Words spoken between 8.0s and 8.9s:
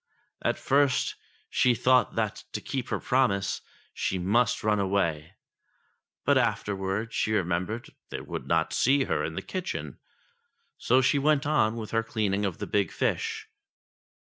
they would not